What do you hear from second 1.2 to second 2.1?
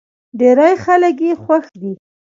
يې خوښ دی.